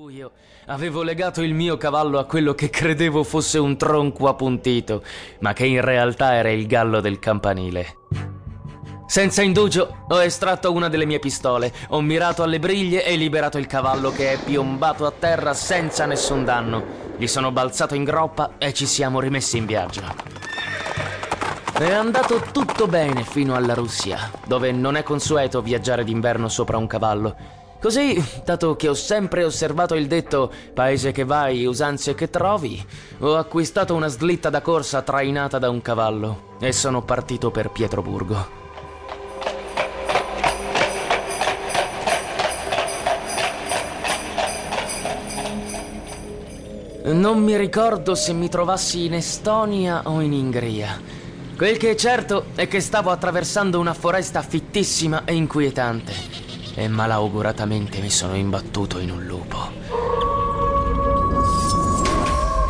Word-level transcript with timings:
buio 0.00 0.30
avevo 0.68 1.02
legato 1.02 1.42
il 1.42 1.52
mio 1.52 1.76
cavallo 1.76 2.18
a 2.18 2.24
quello 2.24 2.54
che 2.54 2.70
credevo 2.70 3.22
fosse 3.22 3.58
un 3.58 3.76
tronco 3.76 4.28
appuntito, 4.28 5.02
ma 5.40 5.52
che 5.52 5.66
in 5.66 5.82
realtà 5.82 6.32
era 6.32 6.50
il 6.50 6.66
gallo 6.66 7.00
del 7.00 7.18
campanile. 7.18 7.98
Senza 9.06 9.42
indugio 9.42 10.06
ho 10.08 10.22
estratto 10.22 10.72
una 10.72 10.88
delle 10.88 11.04
mie 11.04 11.18
pistole, 11.18 11.70
ho 11.88 12.00
mirato 12.00 12.42
alle 12.42 12.58
briglie 12.58 13.04
e 13.04 13.14
liberato 13.16 13.58
il 13.58 13.66
cavallo 13.66 14.10
che 14.10 14.32
è 14.32 14.38
piombato 14.42 15.04
a 15.04 15.12
terra 15.12 15.52
senza 15.52 16.06
nessun 16.06 16.44
danno. 16.44 16.82
Gli 17.18 17.26
sono 17.26 17.52
balzato 17.52 17.94
in 17.94 18.04
groppa 18.04 18.52
e 18.56 18.72
ci 18.72 18.86
siamo 18.86 19.20
rimessi 19.20 19.58
in 19.58 19.66
viaggio. 19.66 20.00
È 21.74 21.92
andato 21.92 22.40
tutto 22.52 22.86
bene 22.86 23.22
fino 23.22 23.54
alla 23.54 23.74
Russia, 23.74 24.30
dove 24.46 24.72
non 24.72 24.96
è 24.96 25.02
consueto 25.02 25.60
viaggiare 25.60 26.04
d'inverno 26.04 26.48
sopra 26.48 26.78
un 26.78 26.86
cavallo. 26.86 27.59
Così, 27.80 28.22
dato 28.44 28.76
che 28.76 28.88
ho 28.88 28.94
sempre 28.94 29.42
osservato 29.42 29.94
il 29.94 30.06
detto 30.06 30.52
paese 30.74 31.12
che 31.12 31.24
vai, 31.24 31.64
usanze 31.64 32.14
che 32.14 32.28
trovi, 32.28 32.84
ho 33.20 33.36
acquistato 33.36 33.94
una 33.94 34.08
slitta 34.08 34.50
da 34.50 34.60
corsa 34.60 35.00
trainata 35.00 35.58
da 35.58 35.70
un 35.70 35.80
cavallo 35.80 36.56
e 36.60 36.72
sono 36.72 37.02
partito 37.02 37.50
per 37.50 37.70
Pietroburgo. 37.70 38.58
Non 47.04 47.42
mi 47.42 47.56
ricordo 47.56 48.14
se 48.14 48.34
mi 48.34 48.50
trovassi 48.50 49.06
in 49.06 49.14
Estonia 49.14 50.02
o 50.04 50.20
in 50.20 50.34
Ingria. 50.34 51.00
Quel 51.56 51.78
che 51.78 51.92
è 51.92 51.94
certo 51.94 52.44
è 52.54 52.68
che 52.68 52.80
stavo 52.80 53.10
attraversando 53.10 53.80
una 53.80 53.94
foresta 53.94 54.42
fittissima 54.42 55.24
e 55.24 55.32
inquietante 55.32 56.49
e 56.74 56.88
malauguratamente 56.88 58.00
mi 58.00 58.10
sono 58.10 58.34
imbattuto 58.34 58.98
in 58.98 59.10
un 59.10 59.24
lupo. 59.24 59.56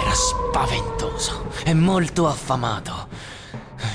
Era 0.00 0.12
spaventoso 0.12 1.46
e 1.64 1.74
molto 1.74 2.26
affamato. 2.26 3.08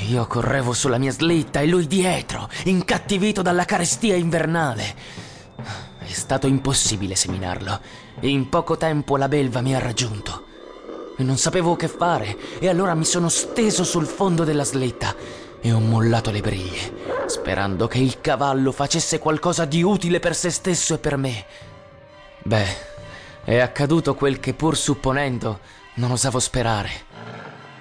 Io 0.07 0.25
correvo 0.27 0.73
sulla 0.73 0.97
mia 0.97 1.11
slitta 1.11 1.59
e 1.59 1.67
lui 1.67 1.85
dietro, 1.85 2.49
incattivito 2.65 3.41
dalla 3.41 3.65
carestia 3.65 4.15
invernale. 4.15 4.95
È 5.99 6.11
stato 6.11 6.47
impossibile 6.47 7.15
seminarlo. 7.15 7.79
In 8.21 8.49
poco 8.49 8.77
tempo 8.77 9.17
la 9.17 9.27
belva 9.27 9.61
mi 9.61 9.75
ha 9.75 9.79
raggiunto. 9.79 10.45
Non 11.17 11.37
sapevo 11.37 11.75
che 11.75 11.87
fare 11.87 12.37
e 12.59 12.69
allora 12.69 12.95
mi 12.95 13.05
sono 13.05 13.29
steso 13.29 13.83
sul 13.83 14.05
fondo 14.05 14.43
della 14.43 14.63
slitta 14.63 15.13
e 15.61 15.71
ho 15.71 15.79
mollato 15.79 16.31
le 16.31 16.39
briglie, 16.39 16.93
sperando 17.29 17.87
che 17.87 17.99
il 17.99 18.19
cavallo 18.21 18.71
facesse 18.71 19.19
qualcosa 19.19 19.65
di 19.65 19.83
utile 19.83 20.19
per 20.19 20.35
se 20.35 20.49
stesso 20.49 20.95
e 20.95 20.97
per 20.97 21.15
me. 21.15 21.45
Beh, 22.41 22.87
è 23.43 23.59
accaduto 23.59 24.15
quel 24.15 24.39
che 24.39 24.53
pur 24.53 24.75
supponendo 24.75 25.59
non 25.95 26.11
osavo 26.11 26.39
sperare. 26.39 27.07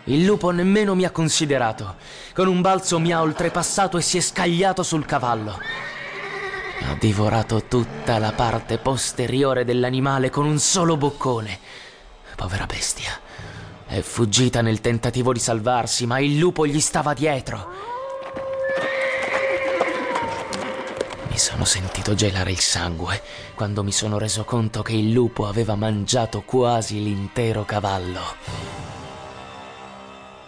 Il 0.05 0.25
lupo 0.25 0.51
nemmeno 0.51 0.95
mi 0.95 1.05
ha 1.05 1.11
considerato. 1.11 1.97
Con 2.35 2.47
un 2.47 2.61
balzo 2.61 2.99
mi 2.99 3.13
ha 3.13 3.21
oltrepassato 3.21 3.99
e 3.99 4.03
si 4.03 4.19
è 4.19 4.21
scagliato 4.21 4.83
sul 4.83 5.05
cavallo. 5.05 5.59
Ha 6.81 6.95
divorato 6.99 7.65
tutta 7.65 8.19
la 8.19 8.33
parte 8.33 8.79
posteriore 8.79 9.65
dell'animale 9.65 10.31
con 10.31 10.47
un 10.47 10.59
solo 10.59 10.97
boccone. 10.97 11.59
Povera 12.37 12.67
bestia. 12.67 13.19
È 13.87 14.01
fuggita 14.01 14.61
nel 14.61 14.81
tentativo 14.81 15.33
di 15.33 15.41
salvarsi, 15.41 16.07
ma 16.07 16.19
il 16.19 16.39
lupo 16.39 16.67
gli 16.67 16.81
stava 16.81 17.15
dietro. 17.15 17.88
Mi 21.39 21.45
sono 21.45 21.65
sentito 21.65 22.15
gelare 22.15 22.51
il 22.51 22.59
sangue 22.59 23.23
quando 23.55 23.85
mi 23.85 23.93
sono 23.93 24.19
reso 24.19 24.43
conto 24.43 24.83
che 24.83 24.95
il 24.95 25.13
lupo 25.13 25.47
aveva 25.47 25.77
mangiato 25.77 26.43
quasi 26.43 27.01
l'intero 27.01 27.65
cavallo. 27.65 28.21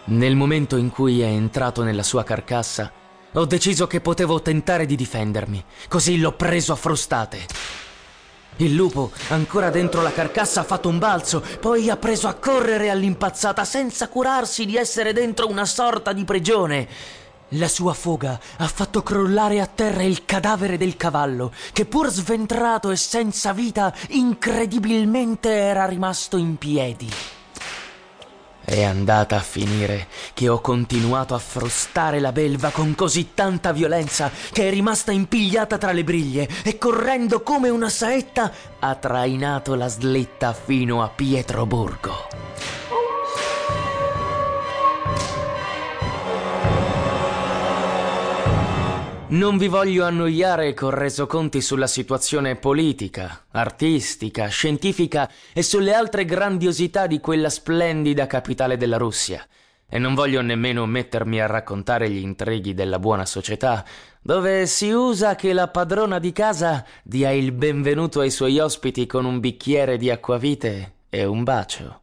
Nel 0.06 0.34
momento 0.34 0.74
in 0.76 0.90
cui 0.90 1.20
è 1.20 1.26
entrato 1.26 1.84
nella 1.84 2.02
sua 2.02 2.24
carcassa, 2.24 2.90
ho 3.34 3.44
deciso 3.44 3.86
che 3.86 4.00
potevo 4.00 4.42
tentare 4.42 4.84
di 4.84 4.96
difendermi, 4.96 5.64
così 5.86 6.18
l'ho 6.18 6.32
preso 6.32 6.72
a 6.72 6.76
frustate. 6.76 7.46
Il 8.56 8.74
lupo, 8.74 9.12
ancora 9.28 9.70
dentro 9.70 10.02
la 10.02 10.10
carcassa, 10.10 10.62
ha 10.62 10.64
fatto 10.64 10.88
un 10.88 10.98
balzo, 10.98 11.40
poi 11.60 11.88
ha 11.88 11.96
preso 11.96 12.26
a 12.26 12.34
correre 12.34 12.90
all'impazzata 12.90 13.64
senza 13.64 14.08
curarsi 14.08 14.66
di 14.66 14.76
essere 14.76 15.12
dentro 15.12 15.46
una 15.46 15.66
sorta 15.66 16.12
di 16.12 16.24
prigione. 16.24 16.88
La 17.54 17.66
sua 17.66 17.94
fuga 17.94 18.38
ha 18.58 18.68
fatto 18.68 19.02
crollare 19.02 19.60
a 19.60 19.66
terra 19.66 20.02
il 20.04 20.24
cadavere 20.24 20.76
del 20.76 20.96
cavallo, 20.96 21.52
che 21.72 21.84
pur 21.84 22.08
sventrato 22.08 22.90
e 22.90 22.96
senza 22.96 23.52
vita, 23.52 23.92
incredibilmente 24.10 25.50
era 25.50 25.84
rimasto 25.86 26.36
in 26.36 26.56
piedi. 26.58 27.10
È 28.62 28.84
andata 28.84 29.34
a 29.34 29.40
finire 29.40 30.06
che 30.32 30.48
ho 30.48 30.60
continuato 30.60 31.34
a 31.34 31.38
frustare 31.38 32.20
la 32.20 32.30
belva 32.30 32.70
con 32.70 32.94
così 32.94 33.30
tanta 33.34 33.72
violenza 33.72 34.30
che 34.52 34.68
è 34.68 34.70
rimasta 34.70 35.10
impigliata 35.10 35.76
tra 35.76 35.90
le 35.90 36.04
briglie 36.04 36.48
e 36.62 36.78
correndo 36.78 37.42
come 37.42 37.68
una 37.68 37.88
saetta 37.88 38.52
ha 38.78 38.94
trainato 38.94 39.74
la 39.74 39.88
slitta 39.88 40.52
fino 40.52 41.02
a 41.02 41.08
Pietroburgo. 41.08 42.79
Non 49.30 49.58
vi 49.58 49.68
voglio 49.68 50.04
annoiare 50.04 50.74
con 50.74 50.90
resoconti 50.90 51.60
sulla 51.60 51.86
situazione 51.86 52.56
politica, 52.56 53.44
artistica, 53.52 54.48
scientifica 54.48 55.30
e 55.52 55.62
sulle 55.62 55.94
altre 55.94 56.24
grandiosità 56.24 57.06
di 57.06 57.20
quella 57.20 57.48
splendida 57.48 58.26
capitale 58.26 58.76
della 58.76 58.96
Russia. 58.96 59.46
E 59.88 59.98
non 60.00 60.14
voglio 60.14 60.42
nemmeno 60.42 60.84
mettermi 60.84 61.40
a 61.40 61.46
raccontare 61.46 62.10
gli 62.10 62.20
intrighi 62.20 62.74
della 62.74 62.98
buona 62.98 63.24
società, 63.24 63.84
dove 64.20 64.66
si 64.66 64.90
usa 64.90 65.36
che 65.36 65.52
la 65.52 65.68
padrona 65.68 66.18
di 66.18 66.32
casa 66.32 66.84
dia 67.04 67.30
il 67.30 67.52
benvenuto 67.52 68.18
ai 68.18 68.30
suoi 68.30 68.58
ospiti 68.58 69.06
con 69.06 69.24
un 69.24 69.38
bicchiere 69.38 69.96
di 69.96 70.10
acquavite 70.10 70.94
e 71.08 71.24
un 71.24 71.44
bacio. 71.44 72.00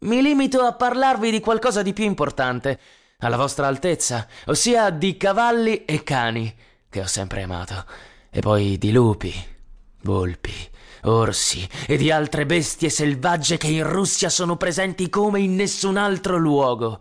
Mi 0.00 0.20
limito 0.20 0.62
a 0.62 0.72
parlarvi 0.72 1.30
di 1.30 1.38
qualcosa 1.38 1.82
di 1.82 1.92
più 1.92 2.04
importante, 2.04 2.80
alla 3.18 3.36
vostra 3.36 3.66
altezza, 3.66 4.26
ossia 4.46 4.90
di 4.90 5.16
cavalli 5.16 5.84
e 5.84 6.02
cani, 6.02 6.54
che 6.88 7.00
ho 7.00 7.06
sempre 7.06 7.42
amato, 7.42 7.84
e 8.30 8.40
poi 8.40 8.76
di 8.76 8.92
lupi, 8.92 9.32
volpi, 10.02 10.52
orsi 11.04 11.66
e 11.86 11.96
di 11.96 12.10
altre 12.10 12.44
bestie 12.44 12.90
selvagge 12.90 13.56
che 13.56 13.68
in 13.68 13.88
Russia 13.88 14.28
sono 14.28 14.56
presenti 14.56 15.08
come 15.08 15.40
in 15.40 15.54
nessun 15.54 15.96
altro 15.96 16.36
luogo. 16.36 17.00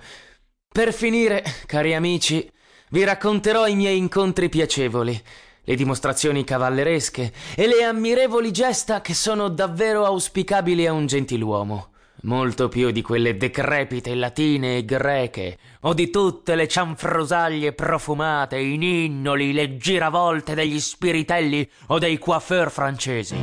Per 0.72 0.94
finire, 0.94 1.44
cari 1.66 1.94
amici, 1.94 2.50
vi 2.92 3.04
racconterò 3.04 3.68
i 3.68 3.76
miei 3.76 3.98
incontri 3.98 4.48
piacevoli, 4.48 5.22
le 5.68 5.76
dimostrazioni 5.76 6.46
cavalleresche 6.46 7.34
e 7.56 7.68
le 7.68 7.84
ammirevoli 7.84 8.52
gesta 8.52 9.02
che 9.02 9.14
sono 9.14 9.50
davvero 9.50 10.06
auspicabili 10.06 10.88
a 10.88 10.94
un 10.94 11.08
gentiluomo 11.08 11.90
molto 12.22 12.70
più 12.70 12.92
di 12.92 13.02
quelle 13.02 13.38
decrepite 13.38 14.16
latine 14.16 14.78
e 14.78 14.86
greche, 14.86 15.58
o 15.82 15.94
di 15.94 16.10
tutte 16.10 16.56
le 16.56 16.68
cianfrosaglie 16.68 17.74
profumate, 17.74 18.58
i 18.58 18.78
ninnoli, 18.78 19.54
le 19.54 19.78
giravolte 19.78 20.56
degli 20.56 20.80
spiritelli 20.80 21.70
o 21.88 22.00
dei 22.00 22.18
coiffeur 22.18 22.72
francesi. 22.72 23.38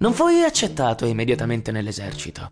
Non 0.00 0.12
fui 0.12 0.42
accettato 0.42 1.06
immediatamente 1.06 1.72
nell'esercito. 1.72 2.50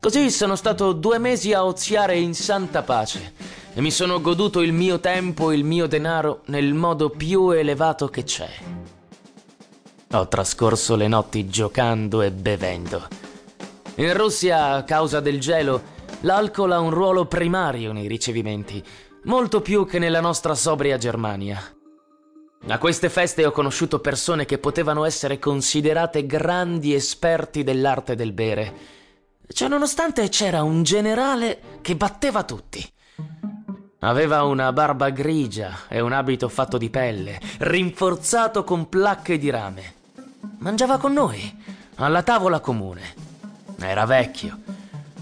Così 0.00 0.30
sono 0.30 0.54
stato 0.54 0.92
due 0.92 1.18
mesi 1.18 1.52
a 1.52 1.64
oziare 1.64 2.16
in 2.16 2.34
santa 2.34 2.82
pace 2.82 3.32
e 3.74 3.80
mi 3.80 3.90
sono 3.90 4.20
goduto 4.20 4.62
il 4.62 4.72
mio 4.72 5.00
tempo 5.00 5.50
e 5.50 5.56
il 5.56 5.64
mio 5.64 5.86
denaro 5.86 6.42
nel 6.46 6.72
modo 6.72 7.10
più 7.10 7.50
elevato 7.50 8.08
che 8.08 8.22
c'è. 8.22 8.75
Ho 10.12 10.28
trascorso 10.28 10.94
le 10.94 11.08
notti 11.08 11.48
giocando 11.48 12.22
e 12.22 12.30
bevendo. 12.30 13.08
In 13.96 14.16
Russia, 14.16 14.74
a 14.74 14.84
causa 14.84 15.18
del 15.18 15.40
gelo, 15.40 15.82
l'alcol 16.20 16.70
ha 16.72 16.78
un 16.78 16.90
ruolo 16.90 17.26
primario 17.26 17.92
nei 17.92 18.06
ricevimenti, 18.06 18.82
molto 19.24 19.60
più 19.60 19.84
che 19.84 19.98
nella 19.98 20.20
nostra 20.20 20.54
sobria 20.54 20.96
Germania. 20.96 21.60
A 22.68 22.78
queste 22.78 23.08
feste 23.08 23.44
ho 23.44 23.50
conosciuto 23.50 23.98
persone 23.98 24.44
che 24.44 24.58
potevano 24.58 25.04
essere 25.04 25.40
considerate 25.40 26.24
grandi 26.24 26.94
esperti 26.94 27.64
dell'arte 27.64 28.14
del 28.14 28.32
bere. 28.32 28.74
Ciononostante 29.48 30.28
c'era 30.28 30.62
un 30.62 30.84
generale 30.84 31.78
che 31.80 31.96
batteva 31.96 32.44
tutti. 32.44 32.84
Aveva 34.00 34.44
una 34.44 34.72
barba 34.72 35.10
grigia 35.10 35.86
e 35.88 36.00
un 36.00 36.12
abito 36.12 36.48
fatto 36.48 36.78
di 36.78 36.90
pelle, 36.90 37.40
rinforzato 37.58 38.62
con 38.62 38.88
placche 38.88 39.38
di 39.38 39.50
rame. 39.50 39.94
Mangiava 40.58 40.98
con 40.98 41.12
noi, 41.12 41.62
alla 41.96 42.22
tavola 42.22 42.60
comune. 42.60 43.14
Era 43.78 44.04
vecchio 44.04 44.58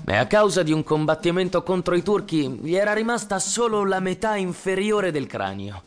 e 0.06 0.16
a 0.16 0.26
causa 0.26 0.62
di 0.62 0.72
un 0.72 0.84
combattimento 0.84 1.62
contro 1.62 1.94
i 1.94 2.02
turchi 2.02 2.48
gli 2.48 2.74
era 2.74 2.92
rimasta 2.92 3.38
solo 3.38 3.84
la 3.84 4.00
metà 4.00 4.36
inferiore 4.36 5.10
del 5.10 5.26
cranio. 5.26 5.82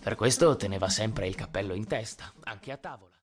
Per 0.00 0.14
questo 0.14 0.56
teneva 0.56 0.88
sempre 0.88 1.26
il 1.26 1.34
cappello 1.34 1.74
in 1.74 1.86
testa, 1.86 2.30
anche 2.44 2.72
a 2.72 2.76
tavola. 2.76 3.12